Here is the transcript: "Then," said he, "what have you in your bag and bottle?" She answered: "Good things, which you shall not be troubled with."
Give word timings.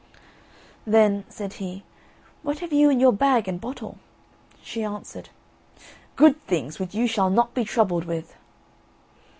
"Then," 0.87 1.25
said 1.29 1.53
he, 1.61 1.83
"what 2.41 2.57
have 2.57 2.73
you 2.73 2.89
in 2.89 2.99
your 2.99 3.13
bag 3.13 3.47
and 3.47 3.61
bottle?" 3.61 3.99
She 4.63 4.81
answered: 4.83 5.29
"Good 6.15 6.41
things, 6.47 6.79
which 6.79 6.95
you 6.95 7.05
shall 7.05 7.29
not 7.29 7.53
be 7.53 7.63
troubled 7.65 8.05
with." 8.05 8.33